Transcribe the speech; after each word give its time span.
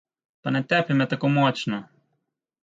Pa 0.41 0.47
ne 0.53 0.61
tepi 0.71 0.93
me 1.01 1.05
tako 1.11 1.27
močno! 1.35 1.79